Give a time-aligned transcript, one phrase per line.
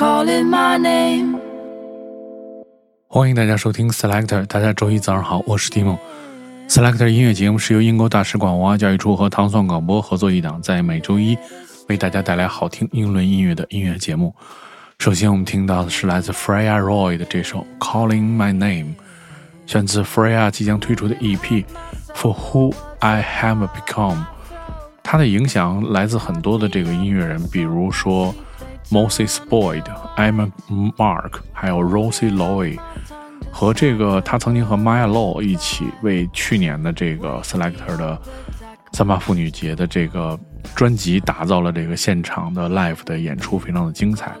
[0.00, 1.38] calling my name.
[3.06, 5.98] 欢迎大家收听 Selector，大家周一早上好，我是蒂梦。
[6.70, 11.36] Selector 音乐节目是由英国大使馆文化教育处和唐宋广播合作一档，在每周一
[11.90, 14.34] 为大家带来好听英伦音乐的音乐节目。
[15.00, 18.94] 首先我们听到的是来自 Freya Roy 的这首 Calling My Name，
[19.66, 21.62] 选自 Freya 即将推出的 EP
[22.14, 24.24] For Who I Have Become。
[25.02, 28.34] 它的影响来自很多的这个音乐人，比如说
[28.90, 29.84] Moses Boyd、
[30.16, 30.50] Emma
[30.96, 32.78] Mark，还有 Rosie Loy，
[33.50, 38.20] 和这个他曾经和 Maya Law 一起为去年的这个 Selector 的
[38.92, 40.38] 三八妇女节的这个
[40.74, 44.32] 专辑打造了这个现场的 live 的演出，非常的精彩。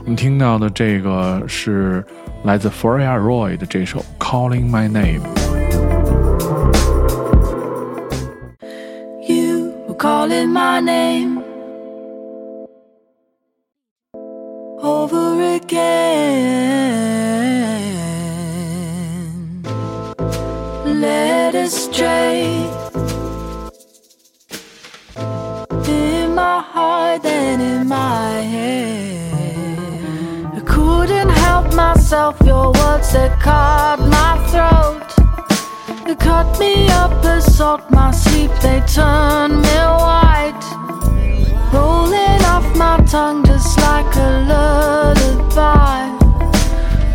[0.00, 2.04] 我们听到的这个是
[2.44, 5.22] 来自 Freya Roy 的这首 Calling My Name。
[9.98, 11.42] calling my name
[14.82, 15.92] over again.
[20.84, 22.70] Led astray
[25.88, 29.36] in my heart and in my head.
[30.54, 35.02] I couldn't help myself, your words that caught my throat.
[36.06, 40.65] They cut me up as salt, my sleep, they turn me white.
[42.56, 46.08] Off my tongue just like a lullaby.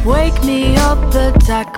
[0.06, 1.71] Wake me up, attack my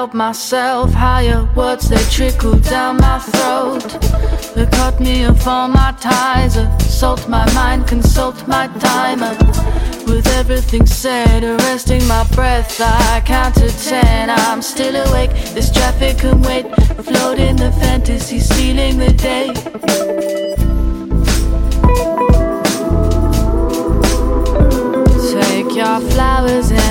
[0.00, 0.90] help myself.
[0.94, 3.82] Higher words they trickle down my throat.
[4.54, 6.56] They cut me off all my ties.
[6.56, 9.34] Uh, Assault my mind, consult my timer.
[10.10, 14.30] With everything said, uh, arresting my breath, I count to ten.
[14.30, 15.32] I'm still awake.
[15.54, 16.64] This traffic can wait.
[17.08, 19.48] Floating the fantasy, stealing the day.
[25.30, 26.89] Take your flowers and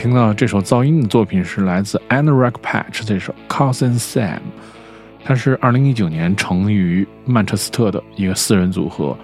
[0.00, 4.38] 听到这首噪音的作品是来自 Anorak Patch 这首 Cousin Sam，
[5.24, 9.18] 它是2019年成立于曼彻斯特的一个四人组合，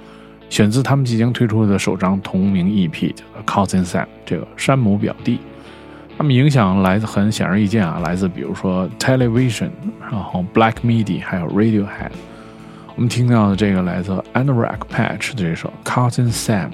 [0.50, 5.38] 选自他们即将推出的首张同名 EP，叫做 Cousin Sam，这个山姆表弟。
[6.18, 12.10] 他们影响来自很显而易见啊，来自比如说 Television，然后 Black Midi，还有 Radiohead。
[12.96, 16.70] 我们听到的这个来自 Anorak Patch 的这首 Cousin Sam。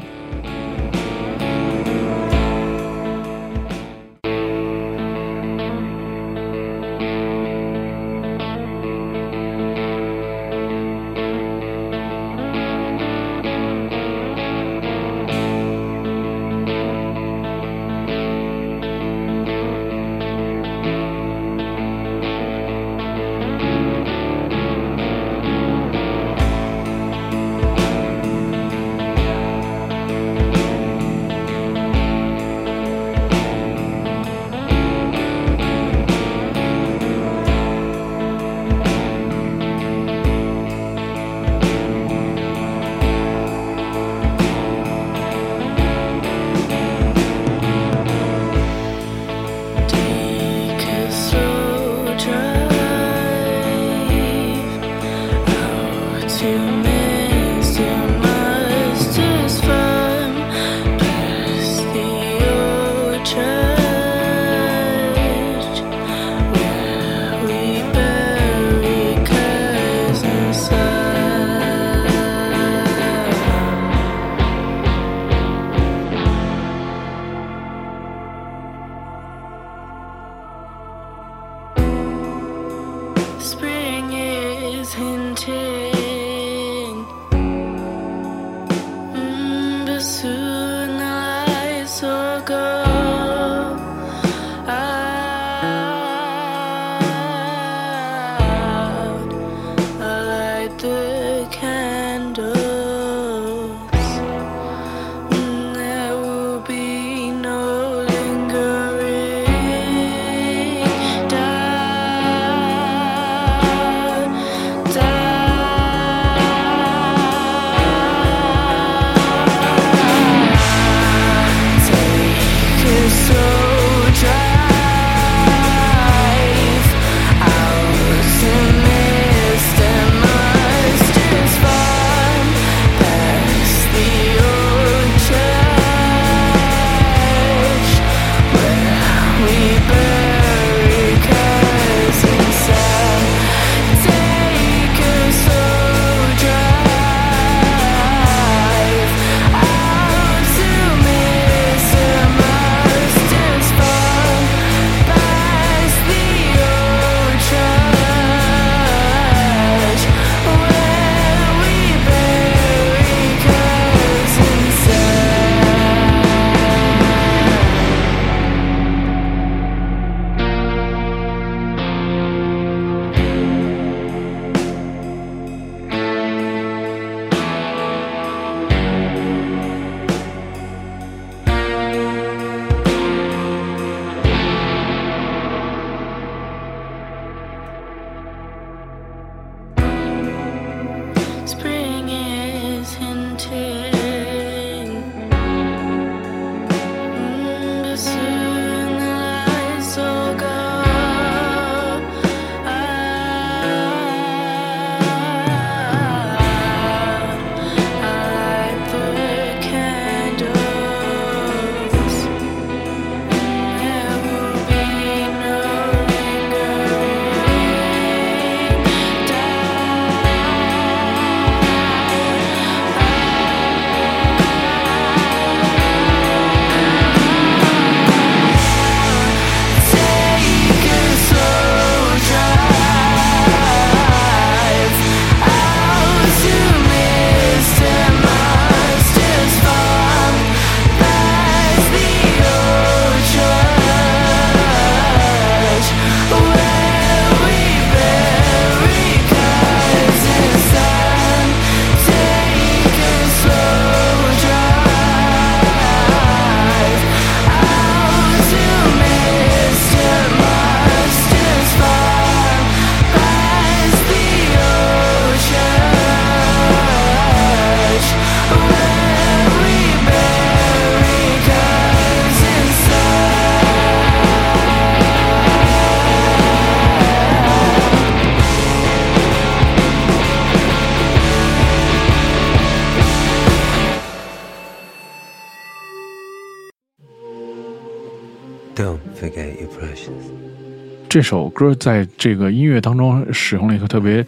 [291.11, 294.25] 这首歌在这个音乐当中使用了一个特别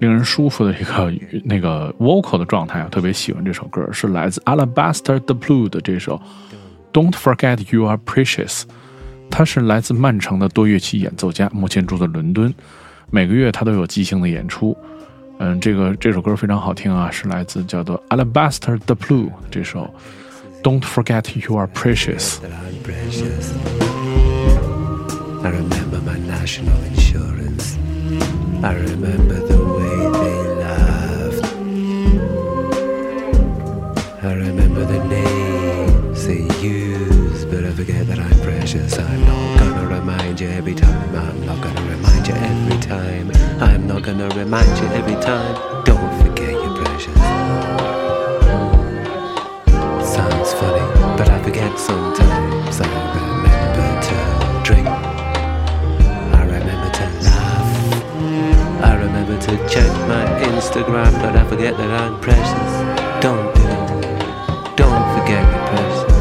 [0.00, 1.14] 令人舒服的一个
[1.44, 6.20] 那个 vocal 的状态啊，特别喜欢这首歌，是来自 Alabaster the Blue 的这首
[6.92, 8.64] Don't Forget You Are Precious。
[9.30, 12.52] 他是来自曼城的多乐器演奏家，目前住在伦敦，
[13.10, 14.76] 每个月他都有即兴的演出。
[15.38, 19.88] 嗯，这个这首歌非常好听啊，是来自叫做 Alabaster the Blue 这首
[20.64, 22.38] Don't Forget You Are Precious。
[26.44, 27.78] National insurance.
[28.62, 31.44] I remember the way they laughed.
[34.22, 38.98] I remember the names they used, but I forget that I'm precious.
[38.98, 41.16] I'm not gonna remind you every time.
[41.16, 43.32] I'm not gonna remind you every time.
[43.62, 45.54] I'm not gonna remind you every time.
[45.86, 47.22] Don't forget you're precious.
[50.16, 50.86] Sounds funny,
[51.16, 52.82] but I forget sometimes.
[52.82, 54.16] I remember to
[54.62, 54.93] drink.
[60.64, 62.72] Instagram, but I forget that I'm precious.
[63.20, 64.76] Don't do it.
[64.80, 66.12] Don't forget you're precious.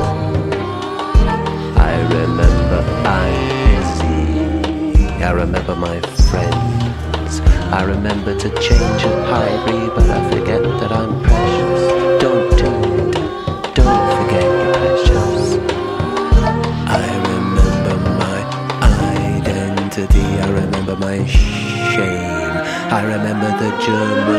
[1.80, 3.36] I remember I'm
[3.72, 5.24] busy.
[5.24, 5.98] I remember my
[6.28, 7.40] friends.
[7.72, 11.82] I remember to change and hurry, but I forget that I'm precious.
[12.22, 12.70] Don't do
[13.00, 13.16] it.
[13.80, 15.44] Don't forget you're precious.
[17.00, 18.40] I remember my
[18.92, 20.28] identity.
[20.46, 22.34] I remember my shame.
[22.94, 24.33] I remember the German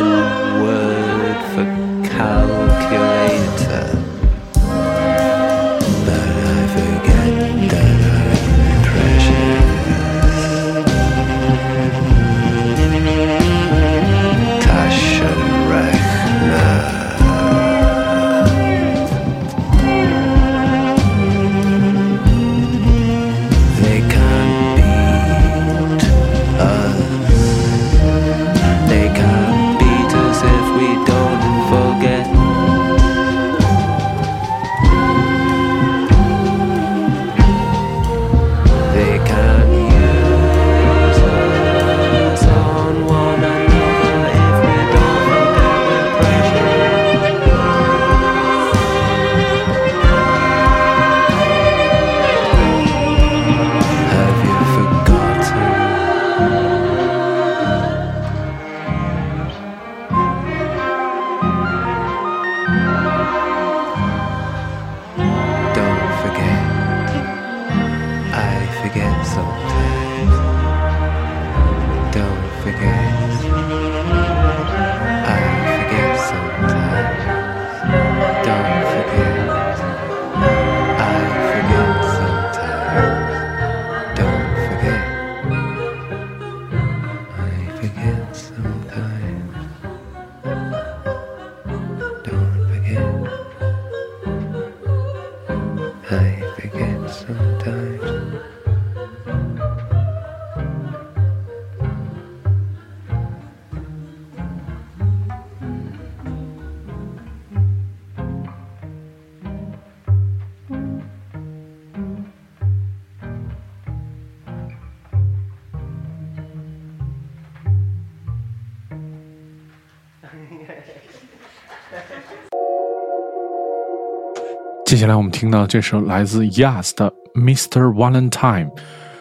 [124.94, 127.92] 接下来我们听到这首来自 Yas 的 Mr.
[127.92, 128.70] Valentine，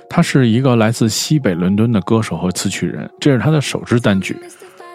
[0.08, 4.38] 他是一个来自西北伦敦的歌手和词曲人，这是他的首支单曲。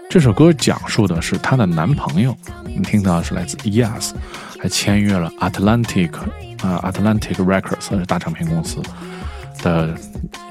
[0.09, 2.33] 这首歌讲述的是她的男朋友，
[2.63, 4.13] 我们听到的是来自 Yas，
[4.61, 6.13] 还签约了 Atlantic
[6.63, 8.81] 啊、Atlantic Records 是大唱片公司
[9.65, 9.93] 的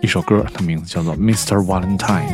[0.02, 1.56] 一首歌，它名字叫做 Mr.
[1.64, 2.28] Valentine。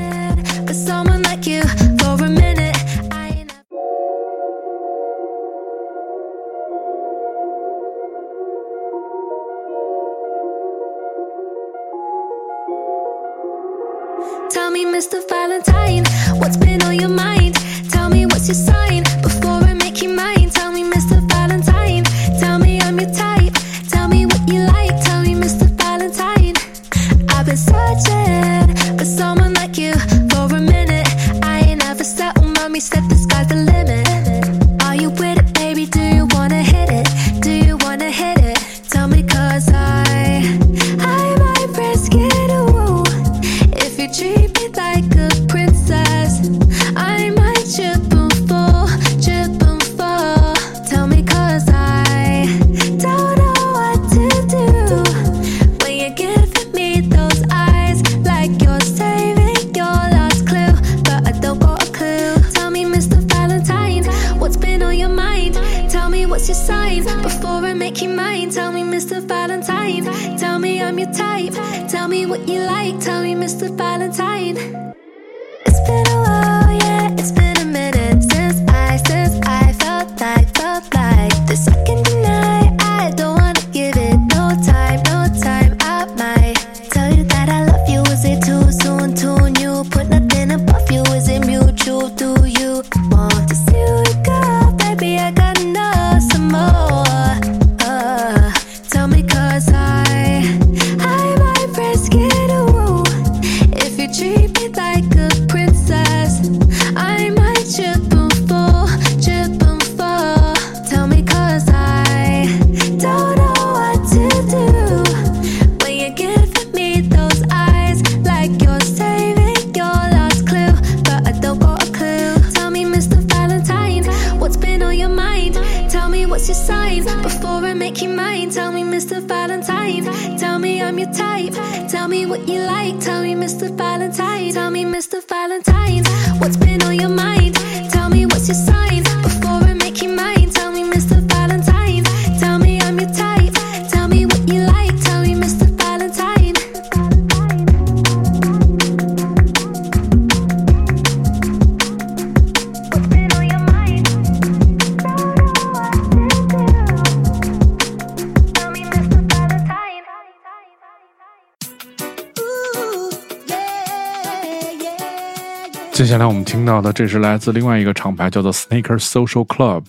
[166.64, 169.84] 听到的，这是来自另外一个厂牌，叫做 Sneaker Social Club。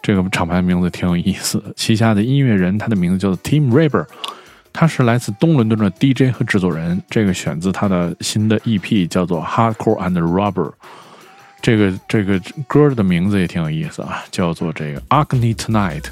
[0.00, 4.06] 这个厂牌名字挺有意思，旗下的音乐人他的名字叫做 Tim Raber，
[4.72, 7.02] 他是来自东伦敦的 DJ 和制作人。
[7.10, 10.70] 这个选自他的新的 EP，叫做 Hardcore and Rubber。
[11.60, 16.04] 这个这个歌的名字也挺有意思啊，叫做这个 Agni Tonight。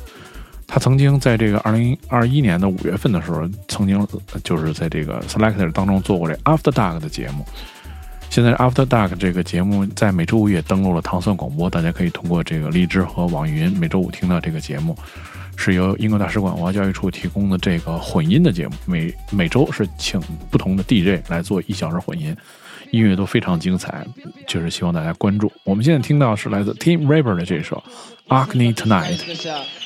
[0.67, 4.05] 他曾经在这个二零二一年的五月份的时候，曾经
[4.43, 7.47] 就是在这个 Selector 当中做过这 After Dark 的节目。
[8.37, 14.95] 现在 After Dark 这个节目在每周五也登录了糖蒜广播，大家可以通过这个荔枝和网易云每周五听到这个节目，
[15.57, 22.37] 是由英国大使馆文化教育处提供的这个混音的节目，每每周是请不同的 DJ 来做一小时混音，
[22.91, 24.07] 音乐都非常精彩，
[24.47, 25.51] 就是希望大家关注。
[25.65, 27.83] 我们现在听到是来自 Tim Raver 的这首
[28.29, 29.86] Agni Tonight。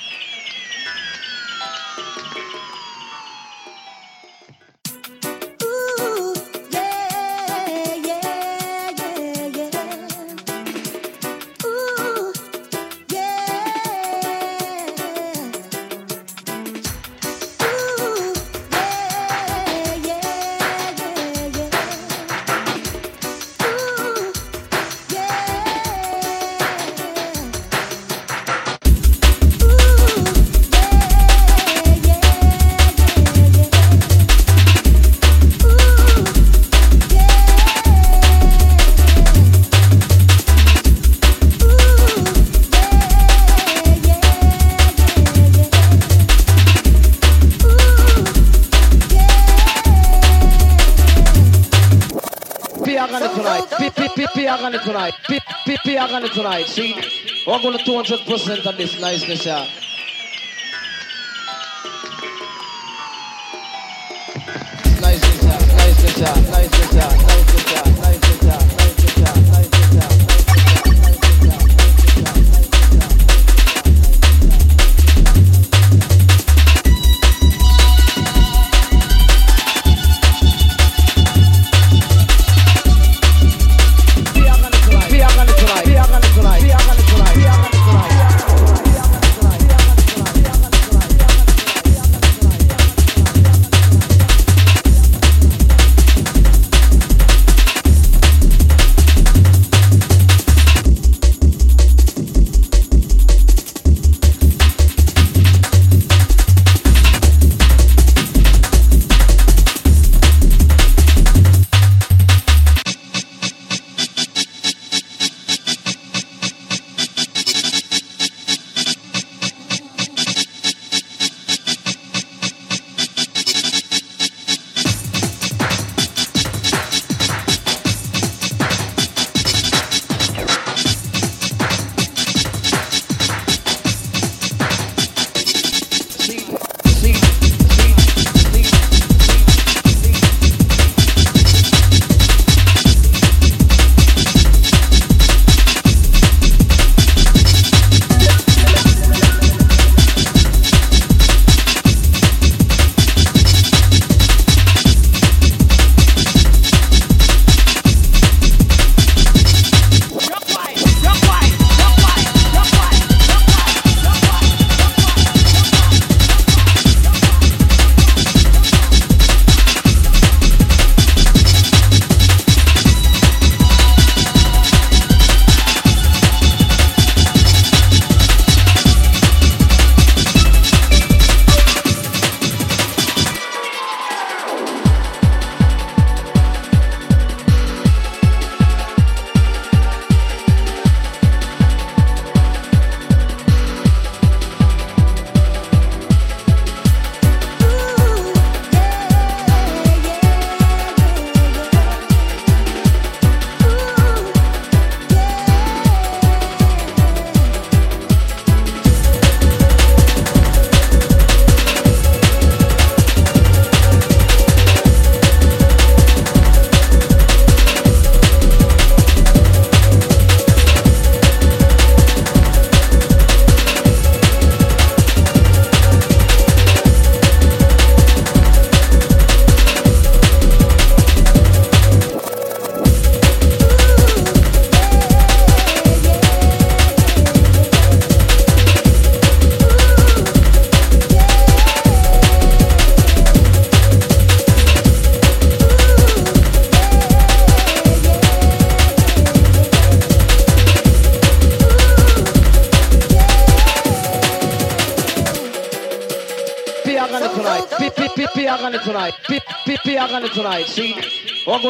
[56.10, 56.66] Pi- Piagani tonight.
[56.66, 56.94] See,
[57.46, 59.66] we're going to 200% of this niceness here.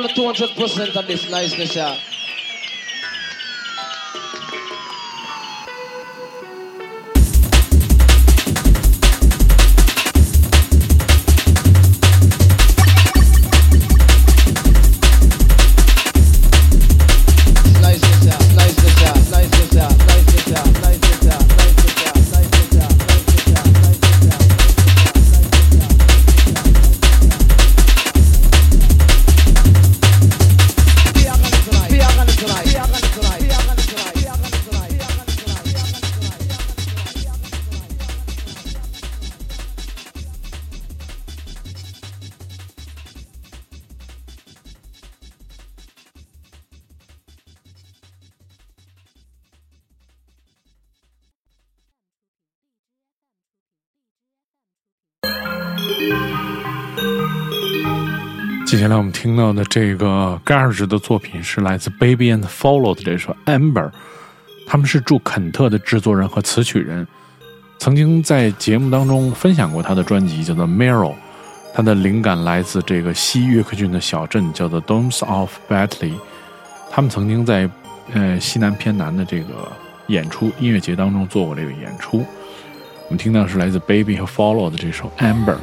[0.08, 1.98] full 200% of this niceness, yeah.
[58.81, 63.90] 接下来我们听到的这个 Garage 的作品是来自 Baby and Follow 的这首 Amber，
[64.66, 67.07] 他们是驻肯特的制作人和词曲人，
[67.79, 71.12] 曾经在节目当中分享过他的专辑叫做 mero
[71.75, 76.14] 他的灵感来自这个西约克郡的小镇叫做 Domes of Batley，
[76.90, 77.69] 他们曾经在
[78.14, 79.71] 呃西南偏南的这个
[80.07, 82.25] 演出音乐节当中做过这个演出，
[83.09, 85.59] 我们听到是来自 Baby 和 Follow 的这首 Amber。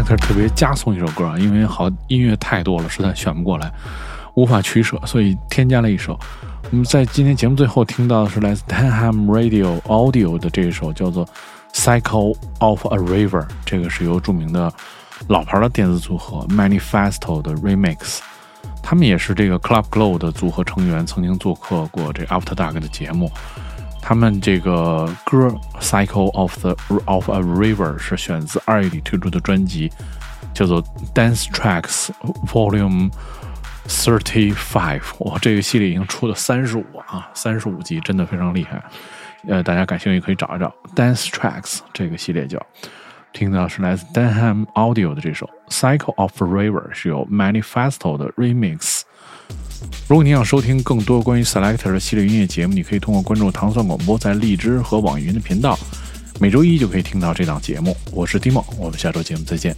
[0.00, 3.70] 特别加送一首歌啊，因为好音乐太多了，实在选不过来，
[4.34, 6.18] 无法取舍，所以添加了一首。
[6.70, 11.26] 我们在今天节目最后听到的是来自 Tenham Radio Audio 的这一首叫做
[11.74, 14.72] 《Cycle of a River》，这个是由著名的
[15.26, 18.20] 老牌的电子组合 Manifesto 的 Remix，
[18.82, 23.30] 他们也是这个 Club Glow 的组合成员，曾经做客过这 After Dark 的节目。
[24.02, 25.46] 他们这个歌
[25.80, 29.90] 《Cycle of the of a River》是选自二月底推出的专辑，
[30.52, 30.82] 叫做
[31.14, 32.10] 《Dance Tracks
[32.46, 33.12] Volume
[33.86, 35.00] Thirty Five》。
[35.24, 38.82] 哇，这个系列已经出了三十五啊，三十五集，真的非常厉害。
[39.46, 42.60] 呃，大家感兴趣可以找一找《Dance Tracks》这个系列叫。
[43.32, 49.01] 听到是来自 Denham Audio 的这首《Cycle of a River》，是由 Manifesto 的 Remix。
[50.08, 55.78] 如果你想收听更多关于 Selector 的系列音乐节目，你可以通过关注糖蒜广播在荔枝和网易云的频道，
[56.38, 57.96] 每周一就可以听到这档节目。
[58.10, 59.74] 我是 Dimo，我们下周节目再见。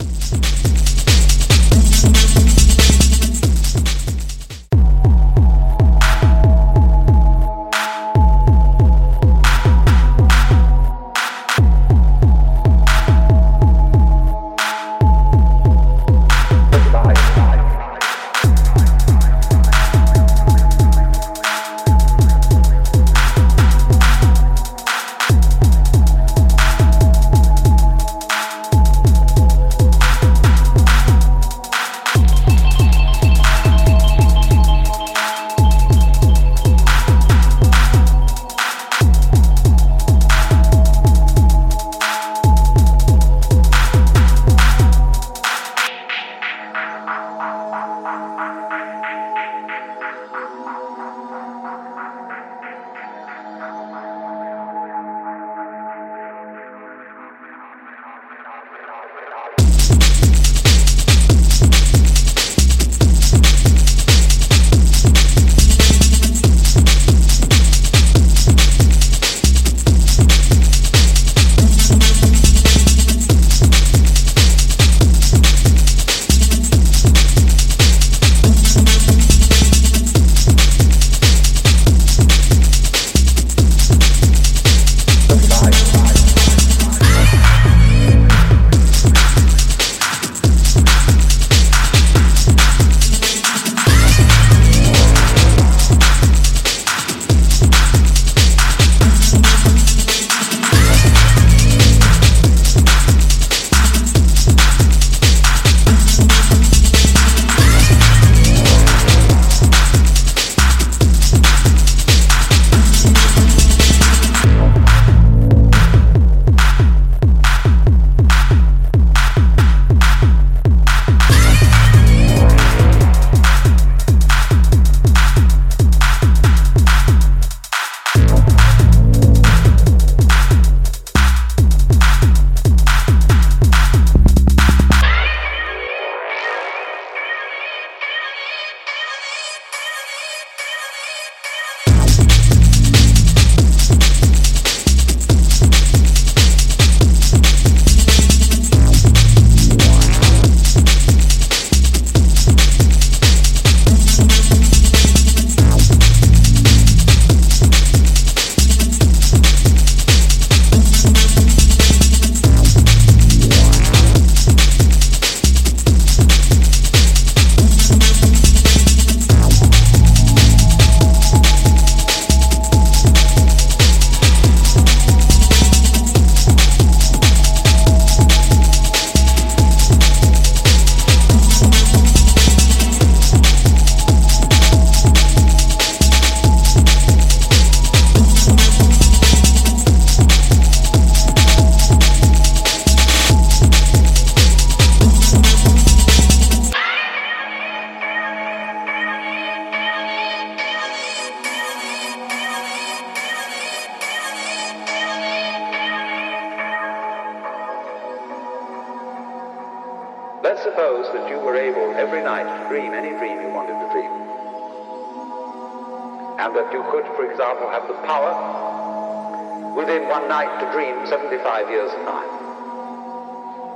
[217.59, 222.31] For example, have the power within one night to dream 75 years of time.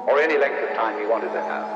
[0.09, 1.67] Or any length of time you wanted to have.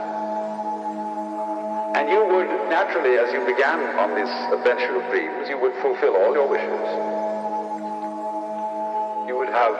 [1.94, 6.16] And you would naturally, as you began on this adventure of dreams, you would fulfill
[6.16, 6.86] all your wishes.
[9.28, 9.74] You would have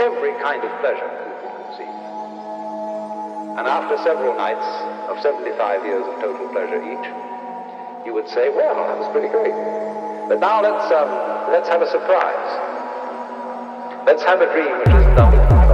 [0.00, 1.98] every kind of pleasure you could conceive.
[3.60, 4.66] And after several nights
[5.12, 7.06] of 75 years of total pleasure each,
[8.06, 9.52] you would say, well, that was pretty great.
[10.32, 12.56] But now let's, um, let's have a surprise.
[14.06, 15.71] Let's have a dream which is double